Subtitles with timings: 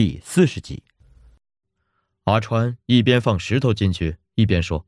[0.00, 0.84] 第四十集。
[2.22, 4.86] 阿川一边放石头进去，一边说：“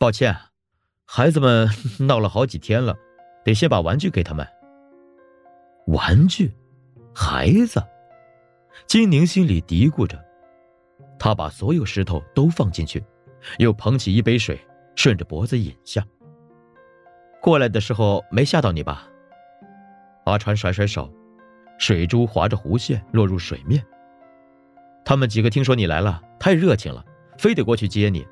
[0.00, 0.34] 抱歉，
[1.04, 1.68] 孩子们
[2.00, 2.96] 闹了好几天了，
[3.44, 4.48] 得先把玩具给他们。”
[5.88, 6.50] 玩具，
[7.14, 7.86] 孩子，
[8.86, 10.18] 金宁心里嘀咕着。
[11.18, 13.04] 他把所有石头都放进去，
[13.58, 14.58] 又捧起一杯水，
[14.96, 16.02] 顺着脖子饮下。
[17.42, 19.06] 过来的时候没吓到你吧？
[20.24, 21.12] 阿川甩甩手，
[21.78, 23.82] 水珠划着弧线落入水面。
[25.04, 27.02] 他们几个听说你来了，太热情了，
[27.38, 28.26] 非得过去接你。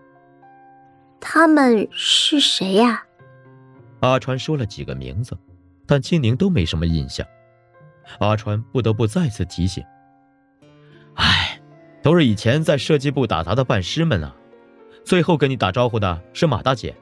[1.20, 3.02] 他们是谁呀？
[4.01, 5.37] 阿川说了几个名字，
[5.87, 7.27] 但金宁都没什么印象。
[8.18, 9.82] 阿川不得不再次提醒
[11.16, 11.59] ：“哎，
[12.02, 14.37] 都是以前在设计部打杂的办师们啊。
[15.02, 16.95] 最后跟你打招呼的是马大姐，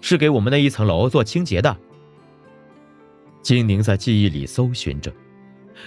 [0.00, 1.76] 是给我们那一层楼做清洁的。”
[3.42, 5.12] 金宁在记忆里搜寻着，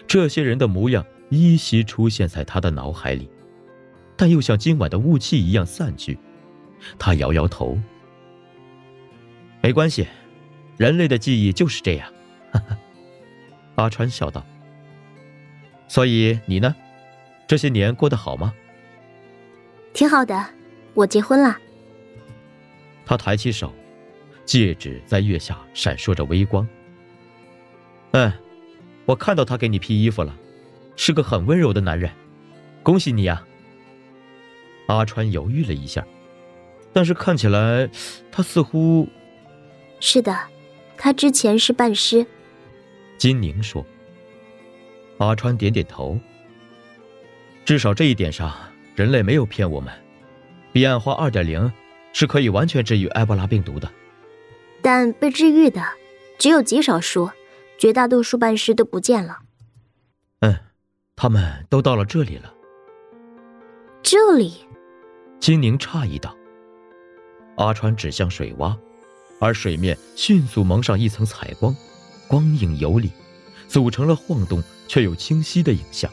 [0.08, 1.06] 这些人的模样。
[1.32, 3.30] 依稀出现在他的脑海里，
[4.18, 6.18] 但又像今晚的雾气一样散去。
[6.98, 7.78] 他摇摇头
[9.62, 10.08] ：“没关系，
[10.76, 12.12] 人类的记忆就是这样。”
[12.52, 12.76] 哈哈，
[13.76, 14.44] 阿川笑道
[15.88, 16.76] ：“所以你呢？
[17.46, 18.52] 这些年过得好吗
[19.94, 20.44] ？”“挺好的，
[20.96, 21.56] 我结婚了。”
[23.06, 23.72] 他抬起手，
[24.46, 26.68] 戒指在月下闪烁着微光。
[28.14, 28.34] “嗯，
[29.10, 30.36] 我看到他给你披衣服了。”
[30.96, 32.12] 是个很温柔的男人，
[32.84, 33.42] 恭喜你呀！
[34.88, 36.06] 阿川犹豫了一下，
[36.92, 37.90] 但是看起来
[38.30, 39.08] 他似乎……
[40.02, 40.38] 是的，
[40.98, 42.26] 他之前是半尸。
[43.18, 43.86] 金宁说。
[45.20, 46.20] 阿川点点头。
[47.64, 48.54] 至少这一点上，
[48.94, 49.94] 人类没有骗我们。
[50.74, 51.72] 彼岸花二点零
[52.12, 53.90] 是可以完全治愈埃博拉病毒的，
[54.82, 55.82] 但被治愈的
[56.38, 57.30] 只有极少数，
[57.80, 59.40] 绝大多数半师都不见了。
[60.42, 60.56] 嗯。
[61.22, 62.54] 他们都到了这里了。
[64.02, 64.66] 这里，
[65.38, 66.34] 金宁诧异道。
[67.58, 68.74] 阿川指向水洼，
[69.38, 71.76] 而水面迅速蒙上一层彩光，
[72.30, 73.12] 光影游离，
[73.68, 76.10] 组成了晃动却又清晰的影像。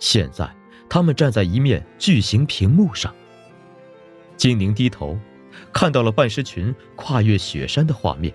[0.00, 0.52] 现在，
[0.88, 3.14] 他们站在一面巨型屏幕上。
[4.36, 5.16] 金宁低头，
[5.72, 8.34] 看到了半狮群跨越雪山的画面，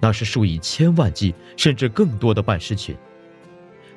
[0.00, 2.96] 那是数以千万计甚至更多的半狮群。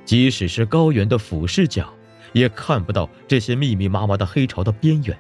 [0.06, 1.94] 即使是高原的俯视角，
[2.34, 5.18] 也看不到这些密密麻麻的黑潮的边缘。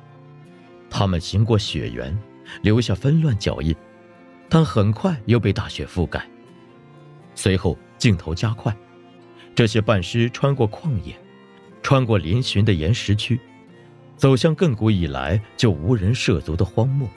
[0.89, 2.17] 他们行过雪原，
[2.63, 3.75] 留下纷乱脚印，
[4.49, 6.27] 但很快又被大雪覆盖。
[7.35, 8.75] 随后镜头加快，
[9.53, 11.15] 这些半尸穿过旷野，
[11.83, 13.39] 穿过嶙峋的岩石区，
[14.17, 17.07] 走向亘古以来就无人涉足的荒漠。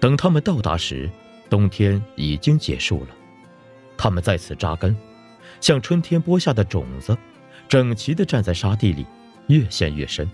[0.00, 1.08] 等他们到达时，
[1.54, 3.10] 冬天已经结束了。
[3.96, 4.96] 他们在此扎根。
[5.60, 7.16] 像春天播下的种子，
[7.68, 9.06] 整齐地站在沙地里，
[9.46, 10.28] 越陷越深。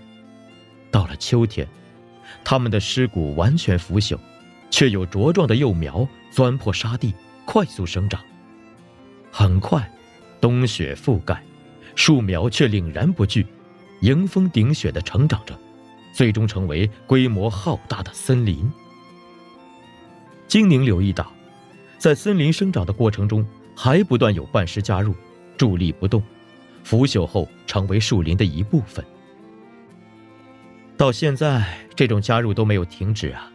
[0.90, 1.68] 到了秋天，
[2.42, 4.18] 他们的尸骨完全腐朽，
[4.70, 7.12] 却有茁壮的幼苗钻破沙地，
[7.44, 8.18] 快速生长。
[9.30, 9.92] 很快，
[10.40, 11.44] 冬雪覆盖，
[11.94, 13.46] 树苗却凛然不惧，
[14.00, 15.54] 迎风顶雪地成长着，
[16.14, 18.72] 最终成为规模浩大的森林。
[20.50, 21.32] 金宁留意到，
[21.96, 23.46] 在森林生长的过程中。
[23.82, 25.14] 还不断有半尸加入，
[25.56, 26.22] 伫立不动，
[26.84, 29.02] 腐朽后成为树林的一部分。
[30.98, 33.50] 到现在，这种加入都没有停止啊！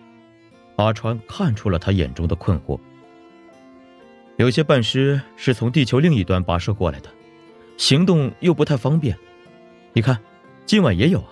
[0.78, 2.80] 阿川看出了他眼中的困惑。
[4.38, 7.10] 有些半尸是从地球另一端跋涉过来的，
[7.78, 9.16] 行动又不太方便。
[9.94, 10.18] 你看，
[10.66, 11.30] 今晚也有啊。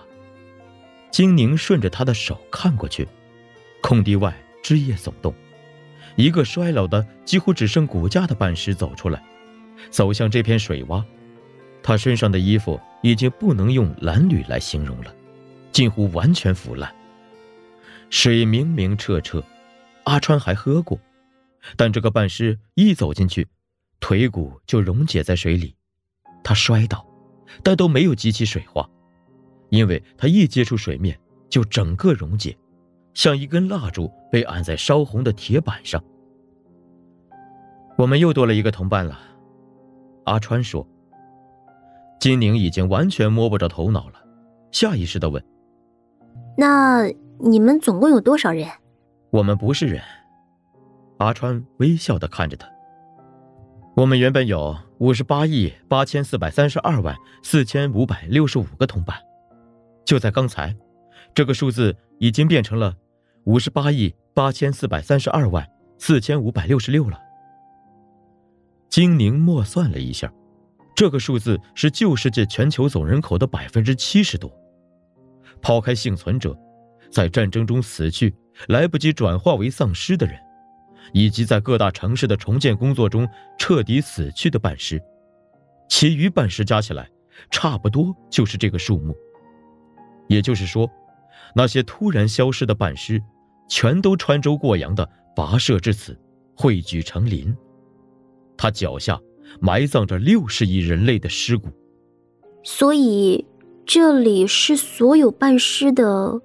[1.10, 3.08] 金宁顺着他的手看过去，
[3.80, 4.32] 空地外
[4.62, 5.34] 枝叶耸动。
[6.16, 9.22] 一个衰老的几乎只剩骨架的半尸走出来，
[9.90, 11.04] 走向这片水洼。
[11.82, 15.14] 他身上的衣服已经不能用蓝缕来形容了，
[15.72, 16.94] 近乎完全腐烂。
[18.10, 19.42] 水明明澈澈，
[20.04, 20.98] 阿川还喝过，
[21.76, 23.46] 但这个半尸一走进去，
[24.00, 25.74] 腿骨就溶解在水里。
[26.42, 27.04] 他摔倒，
[27.62, 28.88] 但都没有激起水花，
[29.70, 31.18] 因为他一接触水面
[31.50, 32.56] 就整个溶解。
[33.14, 36.02] 像一根蜡烛被按在烧红的铁板上。
[37.96, 39.18] 我们又多了一个同伴了，
[40.24, 40.86] 阿川说。
[42.20, 44.14] 金宁已经完全摸不着头脑了，
[44.72, 45.44] 下意识的问
[46.56, 47.04] ：“那
[47.38, 48.66] 你们总共有多少人？”
[49.30, 50.02] 我们不是人。
[51.18, 52.68] 阿川微笑的看着他。
[53.94, 59.16] 我们原本有五十八亿八千四百三十二万四千五百六十五个同伴，
[60.04, 60.74] 就在刚才，
[61.34, 62.96] 这个数字已经变成了。
[63.44, 65.68] 五十八亿八千四百三十二万
[65.98, 67.20] 四千五百六十六了。
[68.88, 70.32] 金宁默算了一下，
[70.96, 74.50] 这个数字是旧世界全球总人口的百分之七十多。
[75.60, 76.56] 抛开幸存者，
[77.10, 78.34] 在战争中死去、
[78.68, 80.38] 来不及转化为丧尸的人，
[81.12, 85.02] 以及在各大城市的重建工作中彻底死去的半尸，
[85.88, 87.06] 其余半尸加起来，
[87.50, 89.14] 差不多就是这个数目。
[90.28, 90.90] 也就是说，
[91.54, 93.20] 那些突然消失的半尸，
[93.68, 96.18] 全都穿州过洋的跋涉至此，
[96.56, 97.54] 汇聚成林。
[98.56, 99.20] 他脚下
[99.60, 101.68] 埋葬着六十亿人类的尸骨，
[102.62, 103.44] 所以
[103.84, 106.40] 这里是所有半尸的。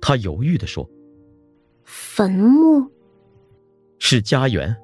[0.00, 0.88] 他犹豫地说
[1.84, 2.90] ：“坟墓
[3.98, 4.76] 是家园。”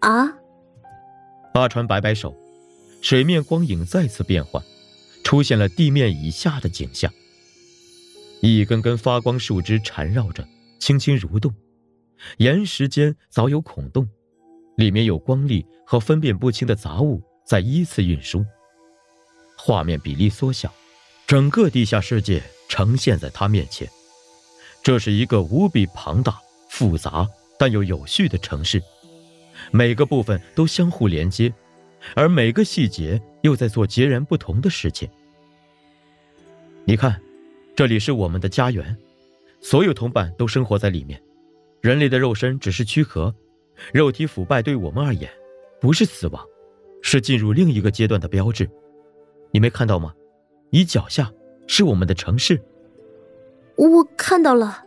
[0.00, 0.38] 啊！
[1.54, 2.36] 阿川摆摆手，
[3.00, 4.62] 水面光影再次变换，
[5.22, 7.10] 出现了地面以下的景象。
[8.52, 10.46] 一根根发光树枝缠绕着，
[10.78, 11.54] 轻轻蠕动，
[12.36, 14.06] 岩石间早有孔洞。
[14.76, 18.44] 里面有光粒和分辨不清的杂物在依次运输，
[19.56, 20.70] 画面比例缩小，
[21.26, 23.88] 整个地下世界呈现在他面前。
[24.82, 26.38] 这是一个无比庞大、
[26.68, 27.26] 复杂
[27.58, 28.82] 但又有序的城市，
[29.70, 31.50] 每个部分都相互连接，
[32.14, 35.08] 而每个细节又在做截然不同的事情。
[36.84, 37.18] 你看，
[37.76, 38.96] 这里是我们的家园，
[39.60, 41.20] 所有同伴都生活在里面，
[41.80, 43.34] 人类的肉身只是躯壳。
[43.92, 45.28] 肉体腐败对我们而言，
[45.80, 46.40] 不是死亡，
[47.02, 48.70] 是进入另一个阶段的标志。
[49.50, 50.14] 你没看到吗？
[50.70, 51.32] 你脚下
[51.66, 52.62] 是我们的城市。
[53.76, 54.84] 我看到了。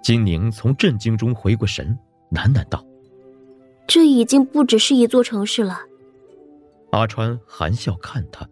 [0.00, 1.98] 金宁从震惊中回过神，
[2.30, 2.86] 喃喃道
[3.88, 5.80] ：“这已经不只是一座城市了。”
[6.92, 8.48] 阿川含笑看他，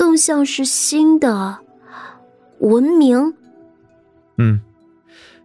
[0.00, 1.58] 更像是新的
[2.60, 3.34] 文明。
[4.38, 4.58] 嗯。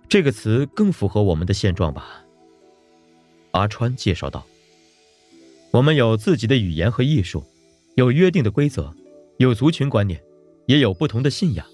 [0.08, 2.24] 这个词更符合我们的现状吧？
[3.52, 4.46] 阿川介绍道
[5.72, 7.44] ：“我们有自己的语言和艺术，
[7.96, 8.96] 有约定的规则，
[9.40, 10.24] 有族群观念，
[10.68, 11.66] 也有不同的信仰。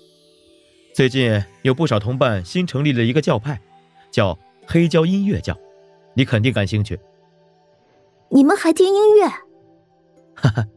[0.92, 3.62] 最近有不少同伴新成立了一个教派，
[4.10, 4.36] 叫
[4.66, 5.56] 黑胶音乐教，
[6.16, 7.00] 你肯定感兴趣。
[8.31, 9.27] 你们还听音乐？
[10.34, 10.68] 哈哈，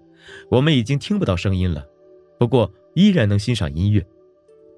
[0.50, 1.86] 我们已经听不到声音了，
[2.38, 4.04] 不过依然能欣赏音乐，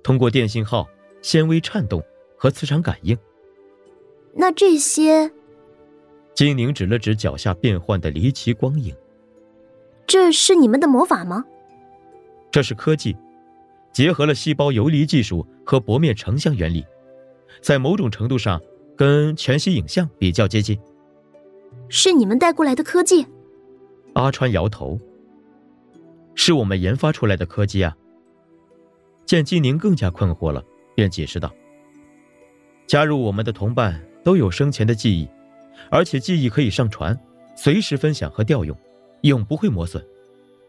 [0.02, 0.88] 通过电信号
[1.22, 2.02] 纤维颤动。”
[2.38, 3.16] 和磁场感应。
[4.34, 5.32] 那这些，
[6.34, 8.94] 金宁指了指脚下变幻的离奇光影。
[10.06, 11.42] 这是你们的魔法吗？
[12.50, 13.16] 这是科技，
[13.90, 16.84] 结合了细胞游离技术和薄面成像原理，
[17.62, 18.60] 在某种程度上
[18.94, 20.78] 跟全息影像比较接近。
[21.88, 23.26] 是你们带过来的科技？
[24.12, 25.00] 阿川摇头。
[26.36, 27.96] 是我们研发出来的科技啊。
[29.24, 30.62] 见金宁更加困惑了，
[30.94, 31.52] 便解释道。
[32.86, 35.28] 加入我们的同伴都有生前的记忆，
[35.90, 37.18] 而且记忆可以上传，
[37.56, 38.78] 随时分享和调用，
[39.22, 40.06] 永不会磨损。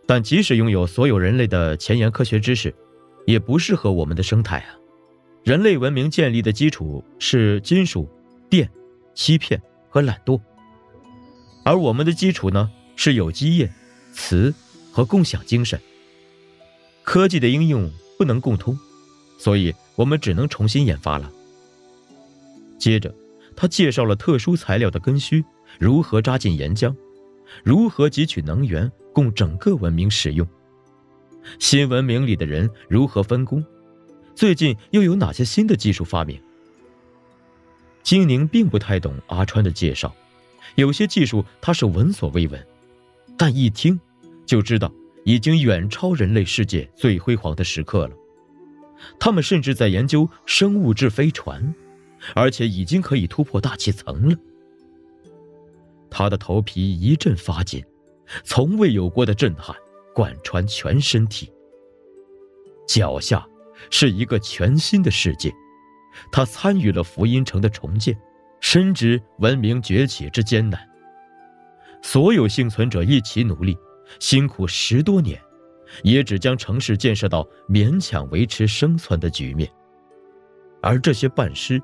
[0.08, 2.74] 但即使拥有所有人类的前沿科学知识，
[3.28, 4.74] 也不适合我们的生态啊。
[5.44, 8.10] 人类文明建立的基础是金属、
[8.50, 8.68] 电、
[9.14, 10.42] 欺骗和懒惰，
[11.64, 13.70] 而我们的基础呢是有机液、
[14.12, 14.54] 磁
[14.98, 15.80] 和共享精神。
[17.04, 18.76] 科技的应用不能共通，
[19.38, 21.32] 所以我们只能重新研发了。
[22.80, 23.14] 接着，
[23.56, 25.46] 他介绍了特殊材料的根须
[25.78, 26.96] 如何扎进岩浆，
[27.64, 30.48] 如何汲取能源供整个文明使用，
[31.60, 33.64] 新文明里的人如何分工，
[34.34, 36.42] 最近又有哪些新的技术发明。
[38.02, 40.16] 金宁并不太懂阿川的介绍，
[40.74, 42.66] 有些技术他是闻所未闻，
[43.38, 44.00] 但一听
[44.48, 44.92] 就知道
[45.26, 48.16] 已经远超人类世界最辉煌的时刻了。
[49.20, 51.72] 他们甚至在研究生物质飞船。
[52.34, 54.36] 而且已经可以突破大气层了。
[56.10, 57.84] 他的头皮一阵发紧，
[58.44, 59.76] 从未有过的震撼
[60.16, 61.52] 贯穿全身体。
[62.88, 63.46] 脚下
[63.92, 65.54] 是一个全新的世界，
[66.32, 68.18] 他参与了福音城的重建，
[68.62, 70.82] 深知文明崛起之艰难。
[72.02, 73.78] 所有幸存者一起努力，
[74.20, 75.42] 辛苦十多年，
[76.04, 79.70] 也只将城市建设到勉强维持生存的局面。
[80.82, 81.82] 而这些半尸。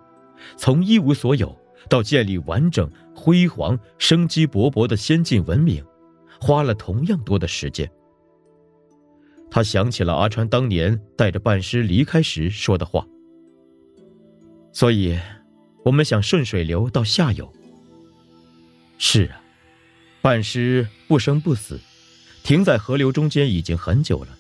[0.57, 1.55] 从一无所有
[1.87, 5.81] 到建立完整、辉煌、生机勃勃的先进文明，
[6.41, 7.89] 花了同样多的时间。
[9.49, 13.05] 他想起了阿川当年带着半尸离开时说的话。
[14.73, 15.17] 所以，
[15.85, 17.49] 我们想顺水流到下游。
[18.97, 19.41] 是啊，
[20.21, 21.79] 半尸不生不死，
[22.43, 24.37] 停在河流中间已经很久了，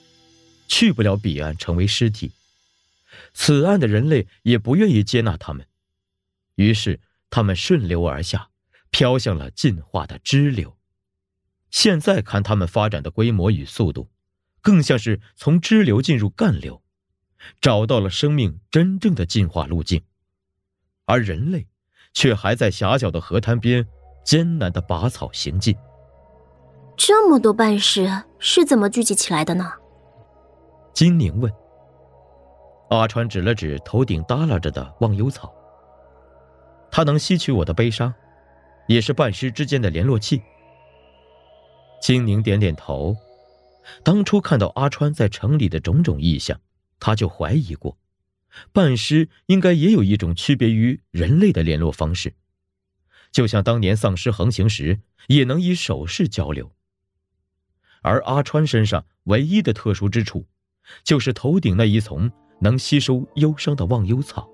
[0.67, 2.31] 去不了彼岸成为尸体。
[3.33, 5.65] 此岸的人类也不愿意接纳他们。
[6.55, 8.49] 于是，他们顺流而下，
[8.91, 10.77] 飘向了进化的支流。
[11.71, 14.09] 现在看他们发展的规模与速度，
[14.61, 16.83] 更像是从支流进入干流，
[17.61, 20.03] 找到了生命真正的进化路径，
[21.05, 21.67] 而人类
[22.13, 23.87] 却还在狭小的河滩边
[24.25, 25.75] 艰难的拔草行进。
[26.95, 28.09] 这么多半尸
[28.39, 29.73] 是怎么聚集起来的呢？
[30.93, 31.51] 金宁问。
[32.89, 35.53] 阿川指了指头顶耷拉着的忘忧草，
[36.91, 38.13] 它能吸取我的悲伤，
[38.87, 40.41] 也是半尸之间的联络器。
[42.01, 43.15] 金宁点点头。
[44.03, 46.57] 当初看到阿川在城里的种种异象，
[46.99, 47.97] 他就怀疑过，
[48.71, 52.33] 半尸应该也有一种区别于人类的联络方式，
[53.31, 56.71] 就像当年丧尸横行时也能以手势交流。
[58.03, 60.45] 而阿川身上唯一的特殊之处，
[61.03, 64.47] 就是头顶那一丛能吸收忧伤的忘忧草。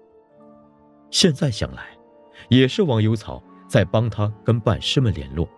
[1.11, 1.97] 现在想来，
[2.49, 5.49] 也是忘忧草在帮他跟半师们联络。